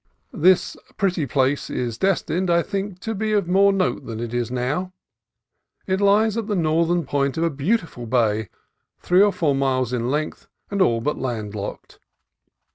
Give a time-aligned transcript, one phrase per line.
[0.33, 4.49] This pretty place is destined, I think, to be of more note than it is
[4.49, 4.93] now.
[5.85, 8.49] It lies at the northern point of a beautiful bay,
[8.99, 11.99] three or four miles in length and all but landlocked.